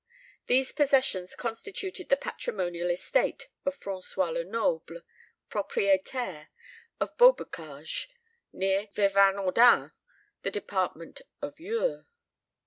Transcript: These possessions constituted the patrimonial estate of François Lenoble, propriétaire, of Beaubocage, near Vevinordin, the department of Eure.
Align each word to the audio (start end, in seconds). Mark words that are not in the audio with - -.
These 0.47 0.71
possessions 0.71 1.35
constituted 1.35 2.09
the 2.09 2.17
patrimonial 2.17 2.89
estate 2.89 3.49
of 3.67 3.79
François 3.79 4.33
Lenoble, 4.33 5.01
propriétaire, 5.47 6.47
of 6.99 7.15
Beaubocage, 7.19 8.09
near 8.51 8.87
Vevinordin, 8.95 9.91
the 10.41 10.49
department 10.49 11.21
of 11.43 11.59
Eure. 11.59 12.07